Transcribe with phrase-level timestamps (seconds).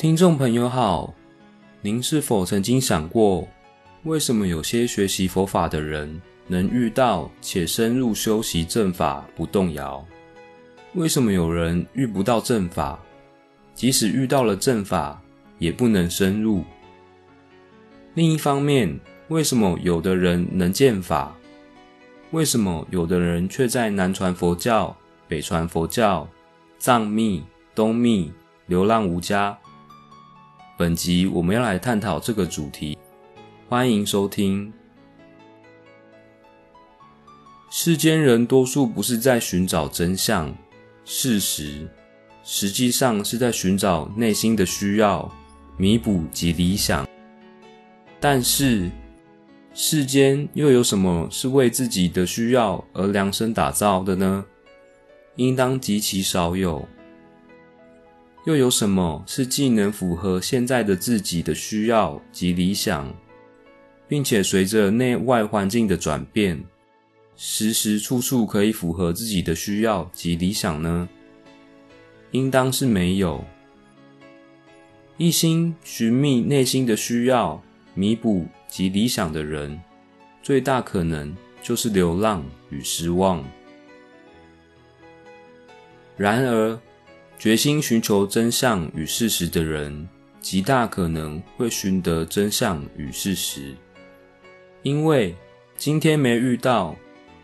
[0.00, 1.12] 听众朋友好，
[1.82, 3.46] 您是否曾经想过，
[4.04, 10.02] 为什么有些学习佛法的人能遇到且深入修习正法不动摇？
[10.94, 12.98] 为什么有人遇不到正法，
[13.74, 15.20] 即使遇到了正法
[15.58, 16.64] 也不能深入？
[18.14, 18.98] 另一方面，
[19.28, 21.36] 为什么有的人能见法？
[22.30, 24.96] 为什么有的人却在南传佛教、
[25.28, 26.26] 北传佛教、
[26.78, 27.44] 藏密、
[27.74, 28.32] 东密
[28.64, 29.54] 流浪无家？
[30.80, 32.96] 本集我们要来探讨这个主题，
[33.68, 34.72] 欢迎收听。
[37.70, 40.56] 世间人多数不是在寻找真相、
[41.04, 41.86] 事实，
[42.42, 45.30] 实际上是在寻找内心的需要、
[45.76, 47.06] 弥补及理想。
[48.18, 48.90] 但是，
[49.74, 54.46] 世间又有什么是为自己的需要而量身打造的呢？
[55.36, 56.88] 应当极其少有。
[58.44, 63.14] 又有什么是既能符合现在的自己的需要及理想，
[64.08, 66.62] 并且随着内外环境的转变，
[67.36, 71.08] 时时处处可以符合自己的需要及理想呢？
[72.30, 73.44] 应当是没有。
[75.16, 79.78] 一心寻觅内心的需要、弥补及理想的人，
[80.42, 83.44] 最大可能就是流浪与失望。
[86.16, 86.80] 然而，
[87.40, 90.06] 决心寻求真相与事实的人，
[90.42, 93.74] 极大可能会寻得真相与事实，
[94.82, 95.34] 因为
[95.74, 96.94] 今天没遇到，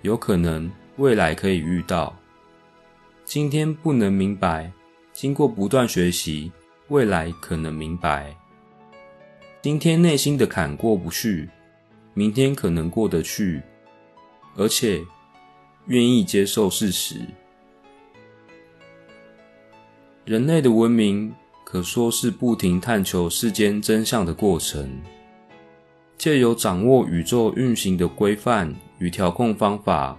[0.00, 2.10] 有可能未来可以遇到；
[3.22, 4.72] 今天不能明白，
[5.12, 6.50] 经过不断学习，
[6.88, 8.34] 未来可能明白；
[9.60, 11.50] 今天内心的坎过不去，
[12.14, 13.60] 明天可能过得去，
[14.56, 15.02] 而且
[15.88, 17.20] 愿意接受事实。
[20.24, 21.34] 人类的文明
[21.64, 24.88] 可说是不停探求世间真相的过程，
[26.16, 30.16] 借由掌握宇宙运行的规范与调控方法，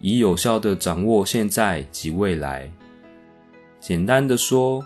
[0.00, 2.70] 以有效地掌握现在及未来。
[3.80, 4.84] 简单的说，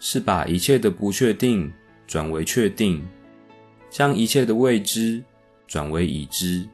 [0.00, 1.72] 是把一切的不确定
[2.08, 3.06] 转为确定，
[3.88, 5.22] 将一切的未知
[5.68, 6.68] 转为已知。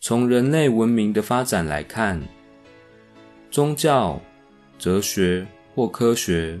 [0.00, 2.20] 从人类文明的发展来看，
[3.54, 4.20] 宗教、
[4.80, 6.58] 哲学或科学，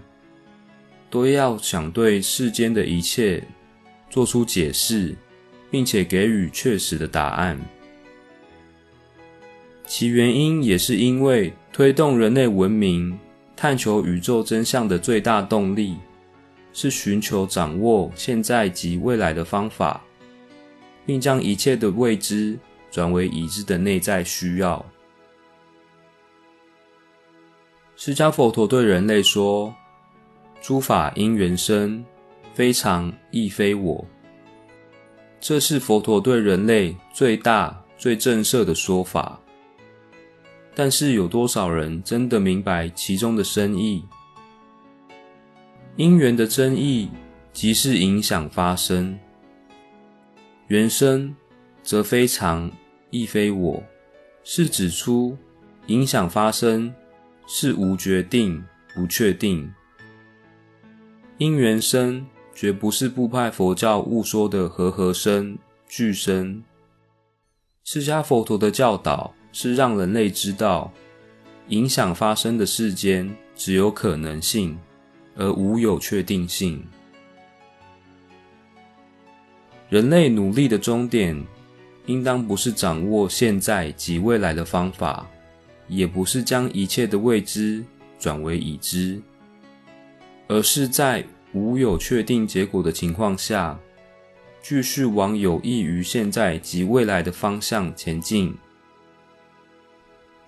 [1.10, 3.42] 都要想对世间的一切
[4.08, 5.12] 做出解释，
[5.72, 7.60] 并且给予确实的答案。
[9.84, 13.18] 其原因也是因为推动人类文明、
[13.56, 15.96] 探求宇宙真相的最大动力，
[16.72, 20.00] 是寻求掌握现在及未来的方法，
[21.04, 22.56] 并将一切的未知
[22.88, 24.86] 转为已知的内在需要。
[27.96, 29.72] 释迦佛陀对人类说
[30.60, 32.04] ：“诸法因缘生，
[32.52, 34.04] 非常亦非我。”
[35.40, 39.38] 这是佛陀对人类最大、最正确的说法。
[40.74, 44.04] 但是，有多少人真的明白其中的深意？
[45.96, 47.08] 因缘的真意，
[47.52, 49.16] 即是影响发生。
[50.66, 51.32] 缘生，
[51.82, 52.68] 则非常
[53.10, 53.80] 亦非我，
[54.42, 55.36] 是指出
[55.86, 56.92] 影响发生。
[57.46, 59.72] 是无决定、不确定。
[61.38, 62.24] 因缘生，
[62.54, 66.62] 绝不是部派佛教误说的和合生、俱生。
[67.82, 70.92] 释迦佛陀的教导是让人类知道，
[71.68, 74.78] 影响发生的世间只有可能性，
[75.36, 76.82] 而无有确定性。
[79.90, 81.44] 人类努力的终点，
[82.06, 85.28] 应当不是掌握现在及未来的方法。
[85.88, 87.84] 也不是将一切的未知
[88.18, 89.20] 转为已知，
[90.48, 93.78] 而是在无有确定结果的情况下，
[94.62, 98.54] 继续往有益于现在及未来的方向前进。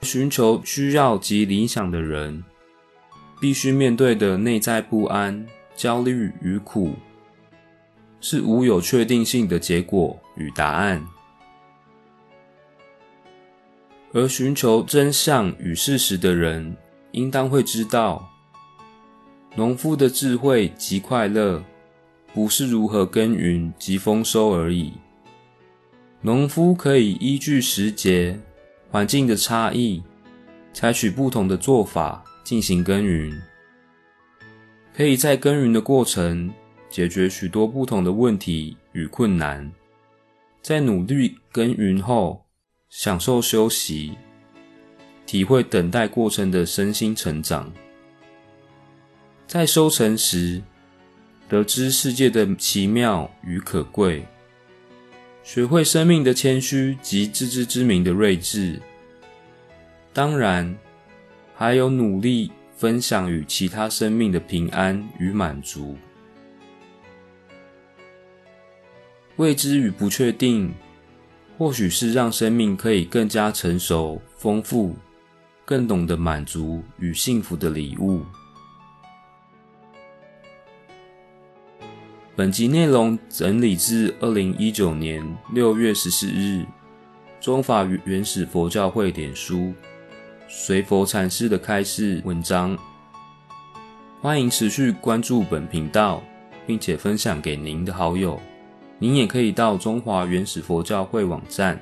[0.02, 2.44] 寻求需要及理想的人，
[3.40, 6.94] 必须面对的内在不安、焦虑与苦，
[8.20, 11.06] 是无有确定性的结果与答案。
[14.16, 16.74] 而寻求真相与事实的人，
[17.12, 18.26] 应当会知道，
[19.54, 21.62] 农夫的智慧及快乐，
[22.32, 24.94] 不是如何耕耘及丰收而已。
[26.22, 28.40] 农夫可以依据时节、
[28.90, 30.02] 环境的差异，
[30.72, 33.38] 采取不同的做法进行耕耘，
[34.94, 36.50] 可以在耕耘的过程
[36.88, 39.70] 解决许多不同的问题与困难，
[40.62, 42.45] 在努力耕耘后，
[42.88, 44.16] 享受休息，
[45.26, 47.72] 体会等待过程的身心成长。
[49.46, 50.62] 在收成时，
[51.48, 54.24] 得知世界的奇妙与可贵，
[55.42, 58.80] 学会生命的谦虚及自知之明的睿智。
[60.12, 60.76] 当然，
[61.54, 65.96] 还有努力分享与其他生命的平安与满足。
[69.36, 70.72] 未知与不确定，
[71.58, 74.94] 或许是让生命可以更加成熟、丰富、
[75.64, 78.22] 更懂得满足与幸福的礼物。
[82.34, 85.24] 本集内容整理自二零一九年
[85.54, 86.66] 六月十四日
[87.40, 89.72] 中法原始佛教会典书
[90.46, 92.76] 随佛禅师的开示文章。
[94.20, 96.22] 欢迎持续关注本频道，
[96.66, 98.38] 并且分享给您的好友。
[98.98, 101.78] 您也可以到中华原始佛教会网站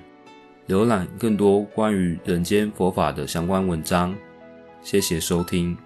[0.66, 4.14] 浏览更多关于人间佛法的相关文章。
[4.82, 5.76] 谢谢收听。